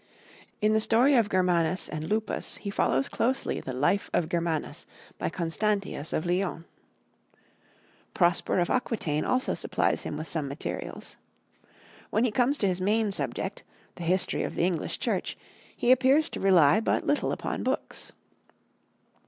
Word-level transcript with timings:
In 0.63 0.73
the 0.73 0.81
story 0.81 1.13
of 1.13 1.29
Germanus 1.29 1.87
and 1.87 2.05
Lupus 2.09 2.57
he 2.57 2.71
follows 2.71 3.07
closely 3.07 3.59
the 3.61 3.71
Life 3.71 4.09
of 4.13 4.29
Germanus 4.29 4.87
by 5.19 5.29
Constantius 5.29 6.11
of 6.11 6.25
Lyons. 6.25 6.65
Prosper 8.15 8.57
of 8.57 8.71
Aquitaine 8.71 9.23
also 9.23 9.53
supplies 9.53 10.01
him 10.01 10.17
with 10.17 10.27
some 10.27 10.47
materials. 10.47 11.17
When 12.09 12.23
he 12.23 12.31
comes 12.31 12.57
to 12.57 12.67
his 12.67 12.81
main 12.81 13.11
subject, 13.11 13.63
the 13.93 14.03
History 14.03 14.41
of 14.41 14.55
the 14.55 14.63
English 14.65 14.97
Church, 14.97 15.37
he 15.77 15.91
appears 15.91 16.29
to 16.31 16.39
rely 16.39 16.79
but 16.79 17.05
little 17.05 17.31
upon 17.31 17.61
books. 17.61 18.11